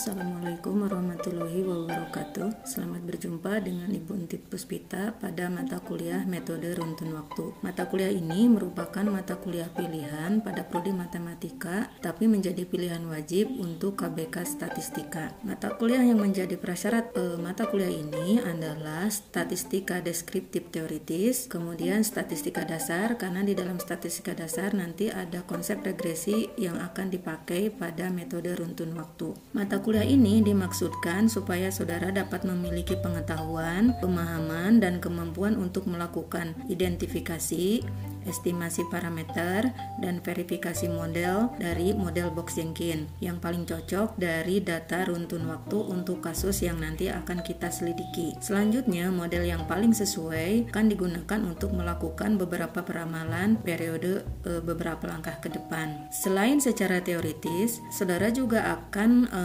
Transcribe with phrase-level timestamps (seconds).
[0.00, 2.64] Assalamualaikum warahmatullahi wabarakatuh.
[2.64, 7.58] Selamat berjumpa dengan Ibu Entit Puspita pada mata kuliah metode runtun waktu?
[7.66, 13.98] Mata kuliah ini merupakan mata kuliah pilihan pada prodi matematika tapi menjadi pilihan wajib untuk
[13.98, 15.34] KBK Statistika.
[15.42, 22.62] Mata kuliah yang menjadi prasyarat eh, mata kuliah ini adalah statistika deskriptif teoritis kemudian statistika
[22.68, 28.52] dasar karena di dalam statistika dasar nanti ada konsep regresi yang akan dipakai pada metode
[28.52, 29.32] runtun waktu.
[29.56, 33.39] Mata kuliah ini dimaksudkan supaya saudara dapat memiliki pengetahuan,
[34.00, 37.80] pemahaman, dan kemampuan untuk melakukan identifikasi,
[38.26, 39.70] estimasi parameter,
[40.00, 46.24] dan verifikasi model dari model box Jenkins yang paling cocok dari data runtun waktu untuk
[46.24, 48.36] kasus yang nanti akan kita selidiki.
[48.40, 55.38] Selanjutnya, model yang paling sesuai akan digunakan untuk melakukan beberapa peramalan periode e, beberapa langkah
[55.38, 56.08] ke depan.
[56.08, 59.42] Selain secara teoritis, saudara juga akan e,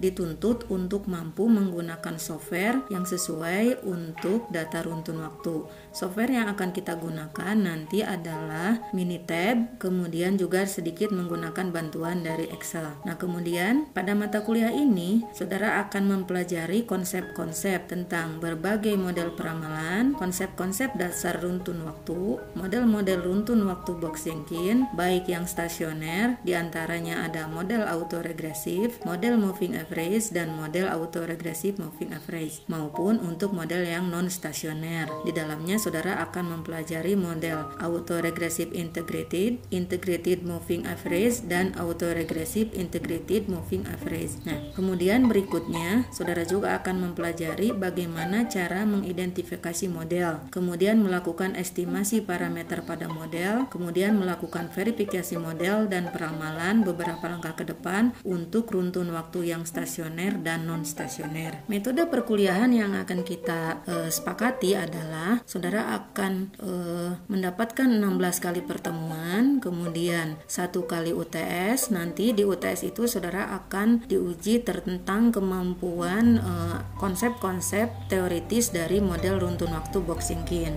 [0.00, 5.66] dituntut untuk mampu menggunakan software yang sesuai untuk data runtun waktu.
[5.90, 12.88] Software yang akan kita gunakan nanti adalah Minitab, kemudian juga sedikit menggunakan bantuan dari Excel.
[13.04, 20.96] Nah, kemudian pada mata kuliah ini, saudara akan mempelajari konsep-konsep tentang berbagai model peramalan, konsep-konsep
[20.96, 27.84] dasar runtun waktu, model-model runtun waktu box Jenkins, baik yang stasioner, di antaranya ada model
[27.84, 35.10] autoregresif, model moving average, dan model autoregresif moving average, maupun untuk model yang non stasioner.
[35.26, 43.50] Di dalamnya, saudara akan mempelajari model auto autoregressive integrated, integrated moving average, dan autoregressive integrated
[43.50, 44.38] moving average.
[44.46, 52.86] Nah, kemudian berikutnya, saudara juga akan mempelajari bagaimana cara mengidentifikasi model, kemudian melakukan estimasi parameter
[52.86, 59.50] pada model, kemudian melakukan verifikasi model dan peramalan beberapa langkah ke depan untuk runtun waktu
[59.50, 61.66] yang stasioner dan non stasioner.
[61.66, 69.58] Metode perkuliahan yang akan kita uh, sepakati adalah saudara akan uh, mendapatkan 16 kali pertemuan,
[69.58, 71.90] kemudian satu kali UTS.
[71.90, 79.40] Nanti di UTS itu saudara akan diuji tentang kemampuan eh, konsep-konsep uh, teoritis dari model
[79.42, 80.76] runtun waktu boxing kin.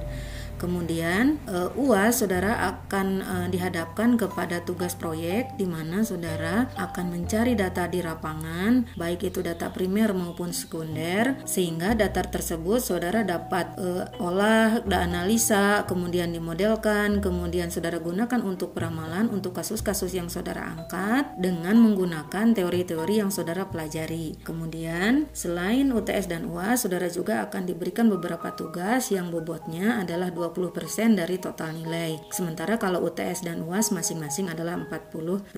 [0.59, 7.55] Kemudian uh, UAS saudara akan uh, dihadapkan kepada tugas proyek di mana saudara akan mencari
[7.55, 14.05] data di lapangan baik itu data primer maupun sekunder sehingga data tersebut saudara dapat uh,
[14.19, 21.39] olah dan analisa kemudian dimodelkan kemudian saudara gunakan untuk peramalan untuk kasus-kasus yang saudara angkat
[21.39, 24.35] dengan menggunakan teori-teori yang saudara pelajari.
[24.43, 30.48] Kemudian selain UTS dan UAS saudara juga akan diberikan beberapa tugas yang bobotnya adalah 20
[30.51, 32.17] 20% dari total nilai.
[32.33, 35.53] Sementara kalau UTS dan UAS masing-masing adalah 40%.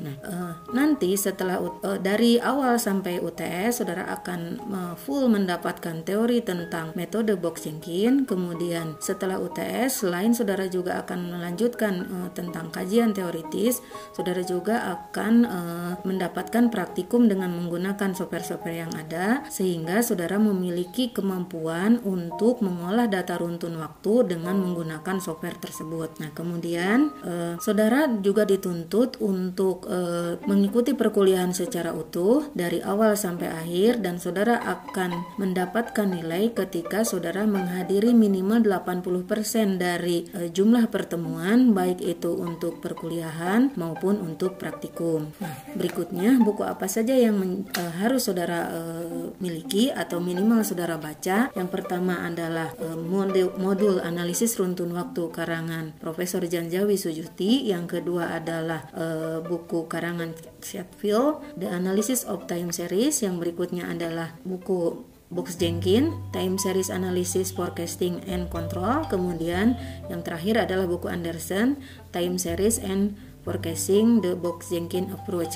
[0.00, 4.40] Nah, uh, nanti setelah uh, dari awal sampai UTS saudara akan
[4.72, 8.24] uh, full mendapatkan teori tentang metode box Jenkins.
[8.24, 13.84] Kemudian setelah UTS selain saudara juga akan melanjutkan uh, tentang kajian teoritis,
[14.16, 22.00] saudara juga akan uh, mendapatkan praktikum dengan menggunakan software-software yang ada sehingga saudara memiliki kemampuan
[22.02, 26.22] untuk mengolah data runtun waktu dengan menggunakan software tersebut.
[26.22, 33.50] Nah, kemudian eh, saudara juga dituntut untuk eh, mengikuti perkuliahan secara utuh dari awal sampai
[33.50, 41.74] akhir dan saudara akan mendapatkan nilai ketika saudara menghadiri minimal 80% dari eh, jumlah pertemuan
[41.74, 45.32] baik itu untuk perkuliahan maupun untuk praktikum.
[45.40, 51.00] Nah, berikutnya buku apa saja yang men, eh, harus saudara eh, miliki atau minimal saudara
[51.00, 51.48] baca.
[51.56, 53.96] Yang pertama adalah eh, modul modul
[54.28, 57.68] runtun waktu karangan Profesor Janjawi Sujuti.
[57.68, 59.06] Yang kedua adalah e,
[59.44, 63.22] buku karangan Chatfield, The Analysis of Time Series.
[63.22, 69.06] Yang berikutnya adalah buku Box Jenkins, Time Series Analysis Forecasting and Control.
[69.06, 69.78] Kemudian
[70.10, 71.78] yang terakhir adalah buku Anderson,
[72.10, 73.14] Time Series and
[73.46, 75.54] Forecasting the Box Jenkins Approach.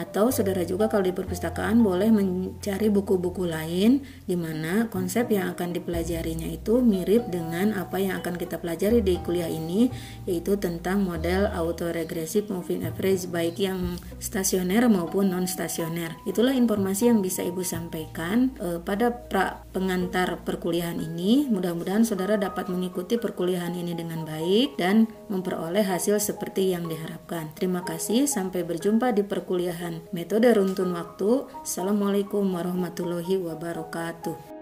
[0.00, 5.76] Atau saudara juga kalau di perpustakaan boleh mencari buku-buku lain di mana konsep yang akan
[5.76, 9.92] dipelajarinya itu mirip dengan apa yang akan kita pelajari di kuliah ini
[10.24, 16.16] yaitu tentang model autoregressive moving average baik yang stasioner maupun non stasioner.
[16.24, 21.44] Itulah informasi yang bisa Ibu sampaikan e, pada pra pengantar perkuliahan ini.
[21.52, 27.50] Mudah-mudahan saudara dapat mengikuti perkuliahan ini dengan baik dan memperoleh hasil seperti yang diharapkan.
[27.58, 31.48] Terima kasih, sampai berjumpa di perkuliahan metode runtun waktu.
[31.66, 34.59] Assalamualaikum warahmatullahi wabarakatuh.